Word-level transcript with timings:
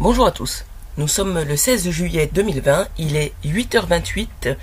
Bonjour 0.00 0.28
à 0.28 0.30
tous. 0.30 0.64
Nous 0.96 1.08
sommes 1.08 1.42
le 1.42 1.56
16 1.56 1.90
juillet 1.90 2.30
2020, 2.32 2.86
il 2.98 3.16
est 3.16 3.32
8h28 3.44 4.54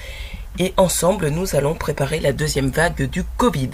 et 0.60 0.74
ensemble 0.78 1.28
nous 1.28 1.58
allons 1.58 1.74
préparer 1.74 2.22
la 2.22 2.32
deuxième 2.32 2.70
vague 2.70 3.10
du 3.10 3.26
Covid. 3.36 3.72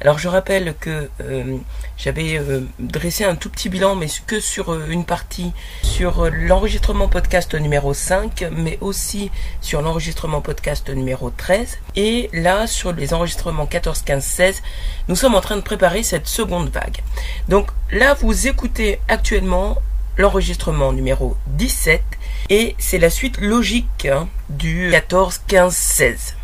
Alors 0.00 0.18
je 0.18 0.26
rappelle 0.26 0.74
que 0.80 1.08
euh, 1.20 1.56
j'avais 1.96 2.36
euh, 2.40 2.62
dressé 2.80 3.22
un 3.22 3.36
tout 3.36 3.48
petit 3.48 3.68
bilan 3.68 3.94
mais 3.94 4.08
que 4.26 4.40
sur 4.40 4.72
euh, 4.72 4.86
une 4.88 5.04
partie 5.04 5.52
sur 5.84 6.28
l'enregistrement 6.32 7.06
podcast 7.06 7.54
numéro 7.54 7.94
5 7.94 8.46
mais 8.50 8.78
aussi 8.80 9.30
sur 9.60 9.82
l'enregistrement 9.82 10.40
podcast 10.40 10.90
numéro 10.90 11.30
13 11.30 11.78
et 11.94 12.28
là 12.32 12.66
sur 12.66 12.92
les 12.92 13.14
enregistrements 13.14 13.66
14, 13.66 14.02
15, 14.02 14.24
16 14.24 14.62
nous 15.06 15.14
sommes 15.14 15.36
en 15.36 15.40
train 15.40 15.54
de 15.54 15.60
préparer 15.60 16.02
cette 16.02 16.26
seconde 16.26 16.70
vague. 16.70 17.02
Donc 17.48 17.68
là 17.92 18.14
vous 18.14 18.48
écoutez 18.48 18.98
actuellement 19.06 19.78
l'enregistrement 20.16 20.92
numéro 20.92 21.36
17 21.48 22.02
et 22.50 22.74
c'est 22.78 22.98
la 22.98 23.10
suite 23.10 23.40
logique 23.40 24.06
hein, 24.06 24.28
du 24.48 24.88
14, 24.90 25.40
15, 25.46 25.74
16. 25.74 26.36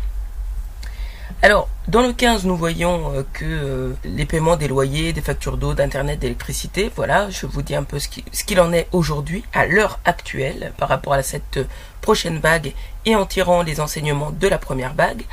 Alors, 1.43 1.69
dans 1.87 2.03
le 2.03 2.13
15, 2.13 2.45
nous 2.45 2.55
voyons 2.55 3.15
euh, 3.15 3.23
que 3.33 3.45
euh, 3.45 3.93
les 4.03 4.25
paiements 4.25 4.57
des 4.57 4.67
loyers, 4.67 5.11
des 5.11 5.21
factures 5.21 5.57
d'eau, 5.57 5.73
d'internet, 5.73 6.19
d'électricité, 6.19 6.91
voilà, 6.95 7.31
je 7.31 7.47
vous 7.47 7.63
dis 7.63 7.73
un 7.73 7.83
peu 7.83 7.97
ce 7.97 8.43
qu'il 8.43 8.59
en 8.59 8.71
est 8.73 8.87
aujourd'hui, 8.91 9.43
à 9.51 9.65
l'heure 9.65 9.99
actuelle, 10.05 10.71
par 10.77 10.89
rapport 10.89 11.13
à 11.13 11.23
cette 11.23 11.59
prochaine 11.99 12.37
vague 12.37 12.73
et 13.07 13.15
en 13.15 13.25
tirant 13.25 13.63
les 13.63 13.79
enseignements 13.79 14.29
de 14.31 14.47
la 14.47 14.59
première 14.59 14.93
vague. 14.93 15.23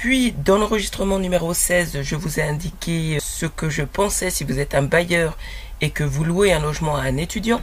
Puis, 0.00 0.32
dans 0.32 0.56
l'enregistrement 0.56 1.18
numéro 1.18 1.52
16, 1.52 2.00
je 2.00 2.16
vous 2.16 2.40
ai 2.40 2.42
indiqué 2.42 3.18
ce 3.20 3.44
que 3.44 3.68
je 3.68 3.82
pensais 3.82 4.30
si 4.30 4.44
vous 4.44 4.58
êtes 4.58 4.74
un 4.74 4.80
bailleur 4.80 5.36
et 5.82 5.90
que 5.90 6.04
vous 6.04 6.24
louez 6.24 6.54
un 6.54 6.60
logement 6.60 6.96
à 6.96 7.02
un 7.02 7.18
étudiant. 7.18 7.60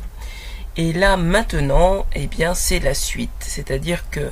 Et 0.75 0.93
là, 0.93 1.17
maintenant, 1.17 2.05
eh 2.13 2.27
bien, 2.27 2.53
c'est 2.53 2.77
la 2.77 2.93
suite. 2.93 3.31
C'est-à-dire 3.39 4.07
que 4.11 4.31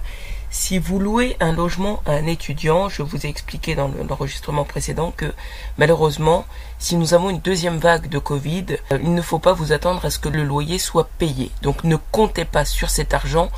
si 0.51 0.77
vous 0.77 0.99
louez 0.99 1.35
un 1.39 1.51
logement 1.51 2.03
à 2.05 2.11
un 2.11 2.27
étudiant, 2.27 2.89
je 2.89 3.01
vous 3.01 3.25
ai 3.25 3.29
expliqué 3.29 3.73
dans 3.73 3.87
l'enregistrement 4.07 4.65
précédent 4.65 5.11
que 5.17 5.33
malheureusement, 5.79 6.45
si 6.77 6.97
nous 6.97 7.15
avons 7.15 7.31
une 7.31 7.39
deuxième 7.39 7.79
vague 7.79 8.07
de 8.07 8.19
Covid, 8.19 8.65
euh, 8.91 8.99
il 9.01 9.15
ne 9.15 9.21
faut 9.23 9.39
pas 9.39 9.53
vous 9.53 9.71
attendre 9.71 10.05
à 10.05 10.11
ce 10.11 10.19
que 10.19 10.29
le 10.29 10.43
loyer 10.43 10.77
soit 10.77 11.09
payé. 11.17 11.49
Donc 11.63 11.83
ne 11.83 11.97
comptez 12.11 12.45
pas 12.45 12.65
sur 12.65 12.91
cet 12.91 13.15
argent, 13.15 13.49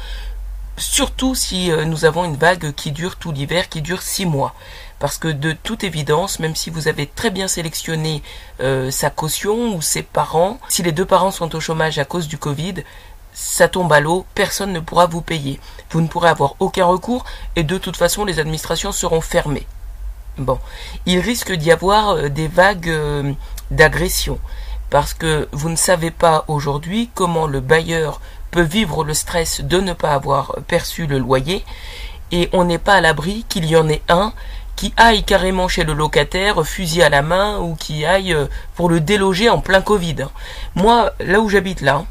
surtout 0.78 1.36
si 1.36 1.72
euh, 1.72 1.86
nous 1.86 2.06
avons 2.06 2.24
une 2.24 2.36
vague 2.36 2.72
qui 2.74 2.92
dure 2.92 3.16
tout 3.18 3.32
l'hiver, 3.32 3.70
qui 3.70 3.82
dure 3.82 4.02
six 4.02 4.26
mois. 4.26 4.54
Parce 5.00 5.18
que 5.18 5.28
de 5.28 5.52
toute 5.52 5.84
évidence, 5.84 6.40
même 6.40 6.56
si 6.56 6.70
vous 6.70 6.88
avez 6.88 7.06
très 7.08 7.30
bien 7.30 7.48
sélectionné 7.48 8.24
euh, 8.62 8.90
sa 8.90 9.10
caution 9.10 9.76
ou 9.76 9.82
ses 9.82 10.04
parents, 10.04 10.60
si 10.70 10.84
les 10.84 10.92
deux 10.92 11.06
parents 11.06 11.32
sont 11.32 11.54
au 11.56 11.60
chômage 11.60 12.00
à 12.00 12.06
cause 12.06 12.28
du 12.28 12.38
Covid, 12.38 12.76
ça 13.34 13.68
tombe 13.68 13.94
à 13.94 14.00
l'eau, 14.00 14.26
personne 14.34 14.74
ne 14.74 14.80
pourra 14.80 15.06
vous 15.06 15.22
payer. 15.22 15.60
Vous 15.92 16.02
ne 16.02 16.08
pourrez 16.08 16.30
avoir 16.30 16.56
aucun 16.60 16.86
recours 16.86 17.26
et 17.56 17.64
de 17.64 17.78
toute 17.78 17.98
façon 17.98 18.26
les 18.26 18.40
administrations 18.40 18.92
seront 18.92 19.22
fermées. 19.22 19.68
Bon, 20.38 20.60
il 21.06 21.20
risque 21.20 21.52
d'y 21.52 21.72
avoir 21.72 22.10
euh, 22.10 22.30
des 22.30 22.48
vagues 22.48 23.36
d'agression 23.70 24.40
parce 24.90 25.14
que 25.14 25.48
vous 25.52 25.70
ne 25.70 25.76
savez 25.76 26.12
pas 26.12 26.46
aujourd'hui 26.48 27.10
comment 27.14 27.48
le 27.48 27.60
bailleur 27.60 28.22
peut 28.52 28.62
vivre 28.62 29.04
le 29.04 29.14
stress 29.14 29.62
de 29.62 29.80
ne 29.80 29.94
pas 29.94 30.14
avoir 30.14 30.56
perçu 30.68 31.08
le 31.08 31.20
loyer 31.20 31.66
et 32.32 32.50
on 32.54 32.66
n'est 32.66 32.78
pas 32.78 32.96
à 32.96 33.02
l'abri 33.02 33.46
qu'il 33.50 33.66
y 33.66 33.76
en 33.76 33.90
ait 33.90 34.02
un 34.10 34.34
qui 34.76 34.94
aille 34.96 35.24
carrément 35.24 35.68
chez 35.68 35.84
le 35.84 35.94
locataire, 35.94 36.64
fusil 36.64 37.02
à 37.02 37.10
la 37.10 37.24
main, 37.24 37.58
ou 37.58 37.76
qui 37.76 38.06
aille 38.06 38.34
euh, 38.34 38.46
pour 38.76 38.90
le 38.90 39.00
déloger 39.00 39.50
en 39.50 39.60
plein 39.60 39.82
Covid. 39.82 40.28
Moi, 40.76 41.12
là 41.20 41.40
où 41.40 41.50
j'habite 41.50 41.82
là, 41.82 42.06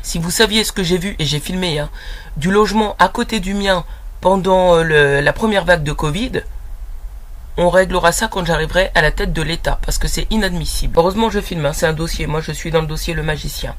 si 0.00 0.20
vous 0.20 0.30
saviez 0.30 0.62
ce 0.62 0.70
que 0.70 0.84
j'ai 0.84 0.96
vu, 0.96 1.16
et 1.18 1.24
j'ai 1.24 1.40
filmé, 1.40 1.80
hein, 1.80 1.90
du 2.36 2.52
logement 2.52 2.94
à 3.00 3.08
côté 3.08 3.40
du 3.40 3.52
mien 3.54 3.84
pendant 4.20 4.76
euh, 4.76 5.20
la 5.20 5.32
première 5.32 5.64
vague 5.64 5.82
de 5.82 5.92
Covid, 5.92 6.42
on 7.56 7.68
réglera 7.68 8.12
ça 8.12 8.28
quand 8.28 8.44
j'arriverai 8.44 8.90
à 8.94 9.02
la 9.02 9.10
tête 9.10 9.32
de 9.32 9.42
l'État, 9.42 9.78
parce 9.84 9.98
que 9.98 10.08
c'est 10.08 10.26
inadmissible. 10.30 10.98
Heureusement, 10.98 11.30
je 11.30 11.40
filme, 11.40 11.66
hein, 11.66 11.72
c'est 11.72 11.86
un 11.86 11.92
dossier. 11.92 12.26
Moi, 12.26 12.40
je 12.40 12.52
suis 12.52 12.70
dans 12.70 12.80
le 12.80 12.86
dossier 12.86 13.14
Le 13.14 13.22
Magicien. 13.22 13.74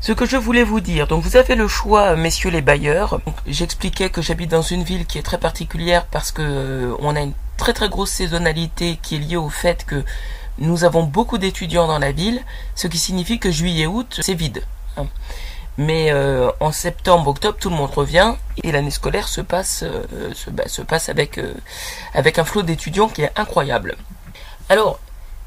Ce 0.00 0.10
que 0.10 0.26
je 0.26 0.36
voulais 0.36 0.64
vous 0.64 0.80
dire, 0.80 1.06
donc 1.06 1.22
vous 1.22 1.36
avez 1.36 1.54
le 1.54 1.68
choix, 1.68 2.16
messieurs 2.16 2.50
les 2.50 2.60
bailleurs. 2.60 3.20
J'expliquais 3.46 4.10
que 4.10 4.20
j'habite 4.20 4.50
dans 4.50 4.62
une 4.62 4.82
ville 4.82 5.06
qui 5.06 5.18
est 5.18 5.22
très 5.22 5.38
particulière 5.38 6.06
parce 6.06 6.32
que 6.32 6.42
euh, 6.42 6.96
on 6.98 7.14
a 7.14 7.20
une 7.20 7.34
très 7.56 7.72
très 7.72 7.88
grosse 7.88 8.10
saisonnalité 8.10 8.98
qui 9.00 9.14
est 9.14 9.18
liée 9.18 9.36
au 9.36 9.48
fait 9.48 9.84
que 9.84 10.04
nous 10.58 10.82
avons 10.82 11.04
beaucoup 11.04 11.38
d'étudiants 11.38 11.86
dans 11.86 12.00
la 12.00 12.10
ville, 12.10 12.42
ce 12.74 12.88
qui 12.88 12.98
signifie 12.98 13.38
que 13.38 13.52
juillet-août, 13.52 14.18
c'est 14.22 14.34
vide. 14.34 14.64
Hein. 14.96 15.06
Mais 15.78 16.12
euh, 16.12 16.50
en 16.60 16.70
septembre, 16.70 17.28
octobre, 17.30 17.56
tout 17.58 17.70
le 17.70 17.76
monde 17.76 17.90
revient 17.90 18.34
et 18.62 18.72
l'année 18.72 18.90
scolaire 18.90 19.28
se 19.28 19.40
passe, 19.40 19.84
euh, 19.84 20.34
se, 20.34 20.50
se, 20.68 20.82
passe 20.82 21.08
avec, 21.08 21.40
avec 22.14 22.38
un 22.38 22.44
flot 22.44 22.62
d'étudiants 22.62 23.08
qui 23.08 23.22
est 23.22 23.32
incroyable. 23.36 23.96
Alors, 24.68 25.00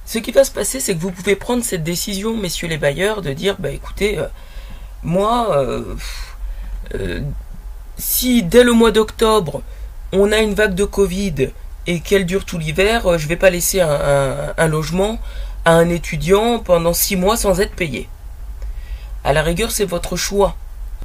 ce 0.05 0.19
qui 0.19 0.31
va 0.31 0.43
se 0.43 0.51
passer, 0.51 0.79
c'est 0.79 0.95
que 0.95 1.01
vous 1.01 1.11
pouvez 1.11 1.35
prendre 1.35 1.63
cette 1.63 1.83
décision, 1.83 2.37
messieurs 2.37 2.67
les 2.67 2.77
bailleurs, 2.77 3.23
de 3.23 3.33
dire, 3.33 3.55
bah 3.57 3.71
écoutez, 3.71 4.19
euh, 4.19 4.27
moi, 5.01 5.57
euh, 5.57 5.95
euh, 6.93 7.21
si 7.97 8.43
dès 8.43 8.63
le 8.63 8.73
mois 8.73 8.91
d'octobre, 8.91 9.63
on 10.11 10.31
a 10.31 10.37
une 10.37 10.53
vague 10.53 10.75
de 10.75 10.85
Covid 10.85 11.49
et 11.87 11.99
qu'elle 12.01 12.25
dure 12.25 12.45
tout 12.45 12.59
l'hiver, 12.59 13.17
je 13.17 13.23
ne 13.23 13.29
vais 13.29 13.35
pas 13.35 13.49
laisser 13.49 13.81
un, 13.81 14.67
logement 14.67 15.19
à 15.65 15.73
un 15.73 15.89
étudiant 15.89 16.59
pendant 16.59 16.93
six 16.93 17.15
mois 17.15 17.35
sans 17.35 17.59
être 17.59 17.75
payé. 17.75 18.07
À 19.25 19.33
la 19.33 19.41
rigueur, 19.41 19.71
c'est 19.71 19.85
votre 19.85 20.15
choix. 20.15 20.55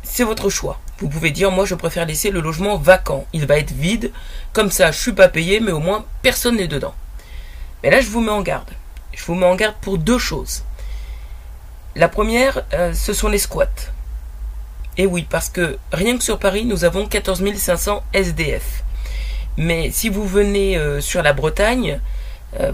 C'est 0.04 0.24
votre 0.24 0.48
choix. 0.48 0.78
Vous 0.98 1.08
pouvez 1.08 1.32
dire, 1.32 1.50
moi, 1.50 1.64
je 1.64 1.74
préfère 1.74 2.06
laisser 2.06 2.30
le 2.30 2.40
logement 2.40 2.76
vacant. 2.76 3.26
Il 3.32 3.46
va 3.46 3.58
être 3.58 3.72
vide. 3.72 4.12
Comme 4.52 4.70
ça, 4.70 4.92
je 4.92 4.98
suis 4.98 5.12
pas 5.12 5.28
payé, 5.28 5.58
mais 5.58 5.72
au 5.72 5.80
moins, 5.80 6.04
personne 6.22 6.56
n'est 6.56 6.68
dedans. 6.68 6.94
Mais 7.82 7.90
là, 7.90 8.00
je 8.00 8.08
vous 8.08 8.20
mets 8.20 8.30
en 8.30 8.42
garde 8.42 8.70
je 9.12 9.24
vous 9.24 9.34
mets 9.34 9.46
en 9.46 9.54
garde 9.54 9.74
pour 9.80 9.98
deux 9.98 10.18
choses. 10.18 10.64
La 11.96 12.08
première, 12.08 12.62
euh, 12.72 12.94
ce 12.94 13.12
sont 13.12 13.28
les 13.28 13.38
squats. 13.38 13.66
Et 14.96 15.06
oui, 15.06 15.26
parce 15.28 15.48
que 15.48 15.78
rien 15.92 16.16
que 16.16 16.24
sur 16.24 16.38
Paris, 16.38 16.64
nous 16.64 16.84
avons 16.84 17.06
14 17.06 17.42
500 17.54 18.02
SDF. 18.12 18.82
Mais 19.56 19.90
si 19.90 20.08
vous 20.08 20.26
venez 20.26 20.76
euh, 20.76 21.00
sur 21.00 21.22
la 21.22 21.32
Bretagne, 21.32 22.00
euh, 22.60 22.72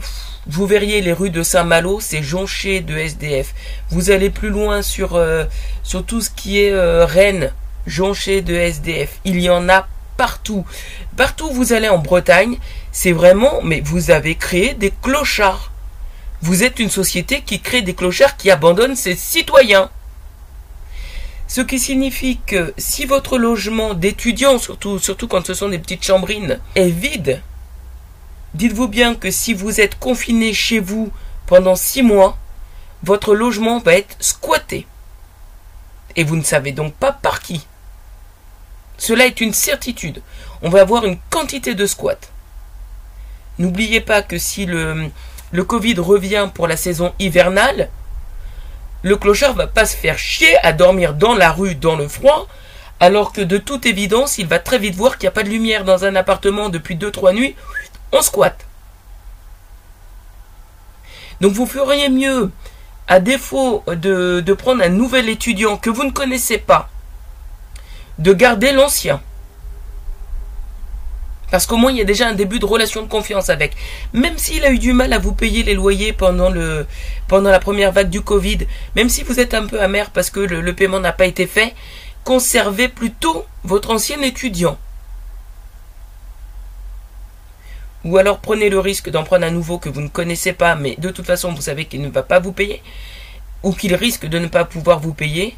vous 0.48 0.66
verriez 0.66 1.00
les 1.00 1.12
rues 1.12 1.30
de 1.30 1.42
Saint-Malo, 1.42 2.00
c'est 2.00 2.22
jonché 2.22 2.80
de 2.80 2.96
SDF. 2.96 3.54
Vous 3.90 4.10
allez 4.10 4.30
plus 4.30 4.50
loin 4.50 4.82
sur, 4.82 5.20
sur 5.82 6.04
tout 6.04 6.20
ce 6.20 6.30
qui 6.30 6.62
est 6.62 6.74
Rennes, 7.04 7.52
jonché 7.86 8.42
de 8.42 8.54
SDF. 8.54 9.20
Il 9.24 9.40
y 9.40 9.50
en 9.50 9.68
a 9.68 9.88
partout. 10.16 10.64
Partout 11.16 11.46
où 11.46 11.52
vous 11.52 11.72
allez 11.72 11.88
en 11.88 11.98
Bretagne, 11.98 12.58
c'est 12.92 13.12
vraiment, 13.12 13.60
mais 13.62 13.80
vous 13.80 14.10
avez 14.10 14.34
créé 14.34 14.74
des 14.74 14.92
clochards. 15.02 15.72
Vous 16.42 16.62
êtes 16.62 16.78
une 16.78 16.90
société 16.90 17.42
qui 17.42 17.60
crée 17.60 17.82
des 17.82 17.94
clochards 17.94 18.36
qui 18.36 18.50
abandonnent 18.50 18.96
ses 18.96 19.16
citoyens. 19.16 19.90
Ce 21.48 21.60
qui 21.60 21.78
signifie 21.78 22.38
que 22.44 22.74
si 22.76 23.04
votre 23.04 23.38
logement 23.38 23.94
d'étudiant, 23.94 24.58
surtout 24.58 25.28
quand 25.28 25.46
ce 25.46 25.54
sont 25.54 25.68
des 25.68 25.78
petites 25.78 26.04
chambrines, 26.04 26.58
est 26.74 26.88
vide, 26.88 27.40
dites-vous 28.56 28.88
bien 28.88 29.14
que 29.14 29.30
si 29.30 29.54
vous 29.54 29.80
êtes 29.80 29.98
confiné 29.98 30.52
chez 30.54 30.78
vous 30.78 31.12
pendant 31.46 31.76
six 31.76 32.02
mois, 32.02 32.38
votre 33.02 33.34
logement 33.34 33.78
va 33.78 33.94
être 33.94 34.16
squatté. 34.18 34.86
Et 36.16 36.24
vous 36.24 36.36
ne 36.36 36.42
savez 36.42 36.72
donc 36.72 36.94
pas 36.94 37.12
par 37.12 37.40
qui. 37.40 37.66
Cela 38.96 39.26
est 39.26 39.40
une 39.40 39.52
certitude. 39.52 40.22
On 40.62 40.70
va 40.70 40.80
avoir 40.80 41.04
une 41.04 41.18
quantité 41.30 41.74
de 41.74 41.86
squats. 41.86 42.30
N'oubliez 43.58 44.00
pas 44.00 44.22
que 44.22 44.38
si 44.38 44.64
le, 44.64 45.10
Covid 45.52 45.98
revient 45.98 46.48
pour 46.52 46.66
la 46.66 46.76
saison 46.76 47.12
hivernale, 47.18 47.90
le 49.02 49.16
clochard 49.16 49.54
va 49.54 49.66
pas 49.66 49.84
se 49.84 49.96
faire 49.96 50.18
chier 50.18 50.56
à 50.64 50.72
dormir 50.72 51.14
dans 51.14 51.34
la 51.34 51.52
rue 51.52 51.74
dans 51.74 51.96
le 51.96 52.08
froid, 52.08 52.48
alors 52.98 53.32
que 53.32 53.42
de 53.42 53.58
toute 53.58 53.84
évidence, 53.84 54.38
il 54.38 54.46
va 54.46 54.58
très 54.58 54.78
vite 54.78 54.94
voir 54.94 55.18
qu'il 55.18 55.26
n'y 55.26 55.28
a 55.28 55.32
pas 55.32 55.42
de 55.42 55.50
lumière 55.50 55.84
dans 55.84 56.06
un 56.06 56.16
appartement 56.16 56.70
depuis 56.70 56.96
2-3 56.96 57.34
nuits, 57.34 57.54
on 58.12 58.22
squatte. 58.22 58.66
Donc 61.40 61.52
vous 61.52 61.66
feriez 61.66 62.08
mieux, 62.08 62.50
à 63.08 63.20
défaut 63.20 63.84
de, 63.86 64.52
prendre 64.54 64.82
un 64.82 64.88
nouvel 64.88 65.28
étudiant 65.28 65.76
que 65.76 65.90
vous 65.90 66.04
ne 66.04 66.10
connaissez 66.10 66.58
pas, 66.58 66.88
de 68.18 68.32
garder 68.32 68.72
l'ancien. 68.72 69.20
Parce 71.50 71.66
qu'au 71.66 71.76
moins, 71.76 71.92
il 71.92 71.98
y 71.98 72.00
a 72.00 72.04
déjà 72.04 72.26
un 72.26 72.34
début 72.34 72.58
de 72.58 72.66
relation 72.66 73.02
de 73.02 73.08
confiance 73.08 73.50
avec. 73.50 73.76
Même 74.12 74.36
s'il 74.36 74.64
a 74.64 74.70
eu 74.70 74.78
du 74.78 74.92
mal 74.92 75.12
à 75.12 75.18
vous 75.18 75.32
payer 75.32 75.62
les 75.62 75.74
loyers 75.74 76.12
pendant 76.12 76.50
la 76.50 77.58
première 77.60 77.92
vague 77.92 78.10
du 78.10 78.20
Covid, 78.20 78.58
même 78.96 79.08
si 79.08 79.22
vous 79.22 79.38
êtes 79.38 79.54
un 79.54 79.66
peu 79.66 79.80
amer 79.80 80.10
parce 80.10 80.30
que 80.30 80.40
le, 80.40 80.72
paiement 80.74 80.98
n'a 80.98 81.12
pas 81.12 81.26
été 81.26 81.46
fait, 81.46 81.74
conservez 82.24 82.88
plutôt 82.88 83.46
votre 83.62 83.90
ancien 83.90 84.20
étudiant. 84.22 84.76
Ou 88.06 88.18
alors 88.18 88.38
prenez 88.38 88.70
le 88.70 88.78
risque 88.78 89.10
d'en 89.10 89.24
prendre 89.24 89.44
un 89.44 89.50
nouveau 89.50 89.78
que 89.78 89.88
vous 89.88 90.00
ne 90.00 90.06
connaissez 90.08 90.52
pas, 90.52 90.76
mais 90.76 90.94
de 90.96 91.10
toute 91.10 91.26
façon 91.26 91.52
vous 91.52 91.60
savez 91.60 91.86
qu'il 91.86 92.00
ne 92.02 92.08
va 92.08 92.22
pas 92.22 92.38
vous 92.38 92.52
payer, 92.52 92.80
ou 93.64 93.72
qu'il 93.72 93.96
risque 93.96 94.26
de 94.26 94.38
ne 94.38 94.46
pas 94.46 94.64
pouvoir 94.64 95.00
vous 95.00 95.12
payer, 95.12 95.56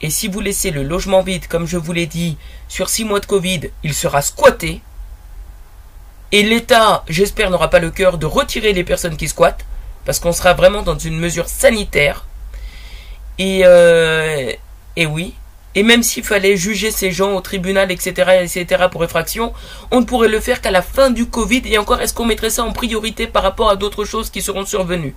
Et 0.00 0.10
si 0.10 0.28
vous 0.28 0.40
laissez 0.40 0.70
le 0.70 0.82
logement 0.82 1.22
vide, 1.22 1.46
comme 1.46 1.66
je 1.66 1.76
vous 1.76 1.92
l'ai 1.92 2.06
dit, 2.06 2.38
sur 2.68 2.88
six 2.88 3.04
mois 3.04 3.20
de 3.20 3.26
Covid, 3.26 3.70
il 3.82 3.92
sera 3.94 4.22
squatté. 4.22 4.80
Et 6.32 6.42
l'État, 6.42 7.04
j'espère, 7.08 7.50
n'aura 7.50 7.68
pas 7.68 7.80
le 7.80 7.90
cœur 7.90 8.16
de 8.16 8.26
retirer 8.26 8.72
les 8.72 8.84
personnes 8.84 9.16
qui 9.16 9.28
squattent, 9.28 9.66
parce 10.04 10.18
qu'on 10.18 10.32
sera 10.32 10.54
vraiment 10.54 10.82
dans 10.82 10.98
une 10.98 11.18
mesure 11.18 11.48
sanitaire. 11.48 12.26
Et, 13.38 13.62
euh, 13.64 14.52
et 14.96 15.06
oui, 15.06 15.34
et 15.74 15.82
même 15.82 16.02
s'il 16.02 16.24
fallait 16.24 16.56
juger 16.56 16.90
ces 16.90 17.12
gens 17.12 17.34
au 17.34 17.40
tribunal, 17.40 17.92
etc., 17.92 18.42
etc., 18.42 18.86
pour 18.90 19.04
effraction, 19.04 19.52
on 19.90 20.00
ne 20.00 20.04
pourrait 20.04 20.28
le 20.28 20.40
faire 20.40 20.60
qu'à 20.60 20.70
la 20.70 20.82
fin 20.82 21.10
du 21.10 21.26
Covid. 21.26 21.62
Et 21.66 21.78
encore, 21.78 22.00
est-ce 22.00 22.12
qu'on 22.12 22.24
mettrait 22.24 22.50
ça 22.50 22.64
en 22.64 22.72
priorité 22.72 23.26
par 23.26 23.42
rapport 23.42 23.70
à 23.70 23.76
d'autres 23.76 24.04
choses 24.04 24.30
qui 24.30 24.42
seront 24.42 24.66
survenues? 24.66 25.14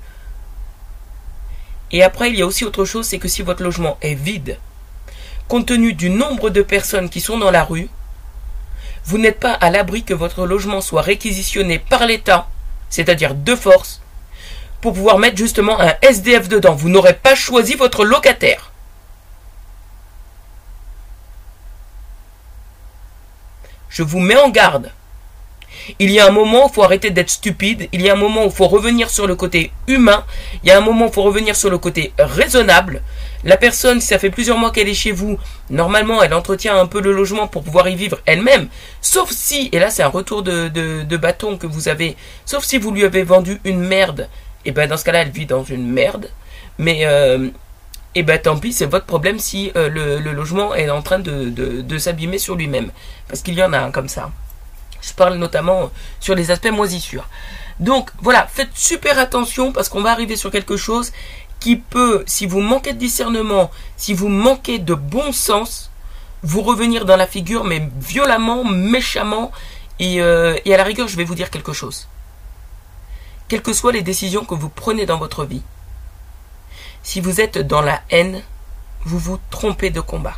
Et 1.91 2.03
après, 2.03 2.29
il 2.29 2.38
y 2.38 2.41
a 2.41 2.45
aussi 2.45 2.65
autre 2.65 2.85
chose, 2.85 3.07
c'est 3.07 3.19
que 3.19 3.27
si 3.27 3.41
votre 3.41 3.63
logement 3.63 3.97
est 4.01 4.15
vide, 4.15 4.59
compte 5.47 5.67
tenu 5.67 5.94
du 5.94 6.09
nombre 6.09 6.50
de 6.50 6.61
personnes 6.61 7.09
qui 7.09 7.21
sont 7.21 7.38
dans 7.38 7.51
la 7.51 7.63
rue, 7.63 7.88
vous 9.05 9.17
n'êtes 9.17 9.39
pas 9.39 9.53
à 9.53 9.69
l'abri 9.69 10.03
que 10.03 10.13
votre 10.13 10.45
logement 10.45 10.81
soit 10.81 11.01
réquisitionné 11.01 11.79
par 11.79 12.05
l'État, 12.05 12.47
c'est-à-dire 12.89 13.35
de 13.35 13.55
force, 13.55 14.01
pour 14.81 14.94
pouvoir 14.94 15.17
mettre 15.17 15.38
justement 15.38 15.79
un 15.79 15.94
SDF 16.01 16.47
dedans. 16.47 16.75
Vous 16.75 16.89
n'aurez 16.89 17.13
pas 17.13 17.35
choisi 17.35 17.75
votre 17.75 18.05
locataire. 18.05 18.72
Je 23.93 24.01
vous 24.01 24.19
mets 24.19 24.35
en 24.35 24.49
garde. 24.49 24.91
Il 25.99 26.09
y 26.09 26.19
a 26.19 26.25
un 26.25 26.31
moment 26.31 26.65
où 26.65 26.69
il 26.69 26.73
faut 26.73 26.83
arrêter 26.83 27.11
d'être 27.11 27.29
stupide, 27.29 27.89
il 27.91 28.01
y 28.01 28.09
a 28.09 28.13
un 28.13 28.17
moment 28.17 28.43
où 28.43 28.47
il 28.47 28.51
faut 28.51 28.67
revenir 28.67 29.09
sur 29.09 29.27
le 29.27 29.35
côté 29.35 29.71
humain, 29.87 30.23
il 30.63 30.69
y 30.69 30.71
a 30.71 30.77
un 30.77 30.81
moment 30.81 31.05
où 31.05 31.09
il 31.09 31.13
faut 31.13 31.23
revenir 31.23 31.55
sur 31.55 31.69
le 31.69 31.77
côté 31.77 32.13
raisonnable. 32.17 33.01
La 33.43 33.57
personne, 33.57 33.99
si 33.99 34.07
ça 34.07 34.17
fait 34.17 34.29
plusieurs 34.29 34.57
mois 34.57 34.71
qu'elle 34.71 34.87
est 34.87 34.93
chez 34.93 35.11
vous, 35.11 35.37
normalement 35.69 36.23
elle 36.23 36.33
entretient 36.33 36.79
un 36.79 36.87
peu 36.87 37.01
le 37.01 37.11
logement 37.11 37.47
pour 37.47 37.63
pouvoir 37.63 37.87
y 37.89 37.95
vivre 37.95 38.19
elle-même, 38.25 38.67
sauf 39.01 39.29
si, 39.31 39.69
et 39.71 39.79
là 39.79 39.89
c'est 39.89 40.03
un 40.03 40.07
retour 40.07 40.41
de, 40.41 41.17
bâton 41.17 41.57
que 41.57 41.67
vous 41.67 41.87
avez, 41.87 42.15
sauf 42.45 42.63
si 42.63 42.77
vous 42.77 42.91
lui 42.91 43.03
avez 43.03 43.23
vendu 43.23 43.59
une 43.63 43.81
merde, 43.81 44.29
et 44.65 44.71
ben 44.71 44.89
dans 44.89 44.97
ce 44.97 45.03
cas-là 45.03 45.23
elle 45.23 45.31
vit 45.31 45.45
dans 45.45 45.63
une 45.63 45.85
merde, 45.85 46.29
mais 46.77 47.05
euh, 47.05 47.49
et 48.15 48.19
eh 48.19 48.24
ben 48.24 48.39
tant 48.39 48.60
pis, 48.60 48.74
c'est 48.74 48.86
votre 48.86 49.07
problème 49.07 49.39
si 49.39 49.71
euh, 49.75 49.89
le, 49.89 50.31
logement 50.31 50.75
est 50.75 50.88
en 50.88 51.01
train 51.01 51.18
de, 51.18 51.98
s'abîmer 51.98 52.38
sur 52.38 52.54
lui-même. 52.54 52.92
Parce 53.27 53.42
qu'il 53.42 53.56
y 53.56 53.63
en 53.63 53.74
a 53.74 53.80
un 53.80 53.89
comme 53.89 54.07
ça. 54.07 54.30
Je 55.01 55.13
parle 55.13 55.36
notamment 55.38 55.89
sur 56.19 56.36
les 56.36 56.51
aspects 56.51 56.69
moisissures. 56.71 57.27
Donc 57.80 58.12
voilà, 58.21 58.45
faites 58.45 58.69
super 58.75 59.18
attention 59.18 59.71
parce 59.71 59.89
qu'on 59.89 60.04
va 60.04 60.12
arriver 60.12 60.36
sur 60.36 60.51
quelque 60.51 60.77
chose 60.77 61.12
qui 61.60 61.75
peut, 61.75 62.24
si 62.27 62.45
vous 62.45 62.62
manquez 62.62 62.94
de 62.94 63.00
discernement, 63.00 63.71
si 63.98 64.13
vous 64.13 64.30
manquez 64.30 64.77
de 64.77 64.94
bon 64.94 65.31
sens, 65.31 65.89
vous 66.44 66.62
revenir 66.62 67.06
dans 67.06 67.18
la 67.18 67.25
figure, 67.25 67.63
mais 67.63 67.89
violemment, 68.00 68.63
méchamment. 68.63 69.51
Et, 69.98 70.21
euh, 70.21 70.56
et 70.65 70.74
à 70.75 70.77
la 70.77 70.83
rigueur, 70.83 71.07
je 71.07 71.18
vais 71.18 71.24
vous 71.24 71.36
dire 71.36 71.50
quelque 71.50 71.74
chose. 71.74 72.07
Quelles 73.48 73.63
que 73.63 73.74
soient 73.74 73.92
les 73.92 74.04
décisions 74.04 74.45
que 74.45 74.54
vous 74.54 74.69
prenez 74.69 75.07
dans 75.07 75.18
votre 75.18 75.45
vie, 75.45 75.63
si 77.03 77.19
vous 77.19 77.41
êtes 77.41 77.57
dans 77.57 77.81
la 77.81 78.01
haine, 78.09 78.41
vous 79.05 79.19
vous 79.19 79.39
trompez 79.50 79.89
de 79.89 80.01
combat. 80.01 80.38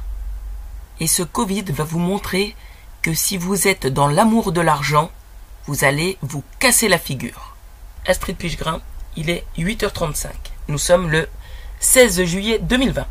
Et 1.00 1.08
ce 1.08 1.24
Covid 1.24 1.64
va 1.70 1.84
vous 1.84 2.00
montrer 2.00 2.56
que 3.02 3.14
si 3.14 3.38
vous 3.38 3.68
êtes 3.68 3.86
dans 3.86 4.08
l'amour 4.08 4.52
de 4.52 4.62
l'argent, 4.62 5.12
vous 5.68 5.84
allez 5.84 6.18
vous 6.22 6.44
casser 6.60 6.88
la 6.88 6.98
figure. 6.98 7.56
Astrid 8.08 8.36
Pichegrin, 8.36 8.82
il 9.16 9.30
est 9.30 9.46
8h35. 9.58 10.32
Nous 10.68 10.78
sommes 10.78 11.10
le 11.10 11.28
16 11.80 12.24
juillet 12.24 12.60
2020. 12.60 13.06